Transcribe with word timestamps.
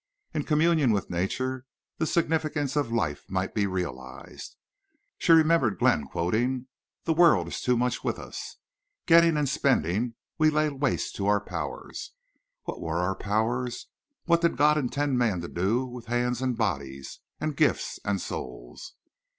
In 0.33 0.45
communion 0.45 0.93
with 0.93 1.11
nature 1.11 1.67
the 1.99 2.07
significance 2.07 2.75
of 2.75 2.91
life 2.91 3.23
might 3.29 3.53
be 3.53 3.67
realized. 3.67 4.55
She 5.19 5.31
remembered 5.31 5.77
Glenn 5.77 6.07
quoting: 6.07 6.65
"The 7.03 7.13
world 7.13 7.47
is 7.47 7.61
too 7.61 7.77
much 7.77 8.03
with 8.03 8.17
us.... 8.17 8.57
Getting 9.05 9.37
and 9.37 9.47
spending, 9.47 10.15
we 10.39 10.49
lay 10.49 10.69
waste 10.69 11.21
our 11.21 11.39
powers." 11.39 12.13
What 12.63 12.81
were 12.81 12.97
our 12.97 13.13
powers? 13.15 13.89
What 14.25 14.41
did 14.41 14.57
God 14.57 14.75
intend 14.75 15.19
men 15.19 15.39
to 15.41 15.47
do 15.47 15.85
with 15.85 16.07
hands 16.07 16.41
and 16.41 16.57
bodies 16.57 17.19
and 17.39 17.55
gifts 17.55 17.99
and 18.03 18.19
souls? 18.19 18.95